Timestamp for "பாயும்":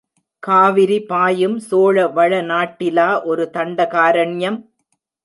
1.01-1.57